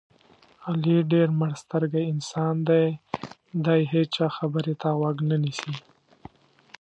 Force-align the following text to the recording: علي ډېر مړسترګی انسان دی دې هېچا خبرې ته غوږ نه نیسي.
علي 0.67 0.97
ډېر 1.13 1.27
مړسترګی 1.39 2.03
انسان 2.13 2.53
دی 2.69 2.85
دې 3.65 3.79
هېچا 3.91 4.27
خبرې 4.37 4.73
ته 4.81 4.89
غوږ 4.97 5.17
نه 5.29 5.37
نیسي. 5.43 5.73